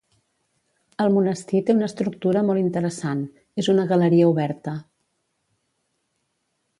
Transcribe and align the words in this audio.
El 1.03 1.11
monestir 1.17 1.59
té 1.67 1.75
una 1.79 1.89
estructura 1.91 2.43
molt 2.47 2.63
interessant; 2.63 3.21
és 3.65 3.69
una 3.75 3.85
galeria 3.93 4.33
oberta. 4.35 4.77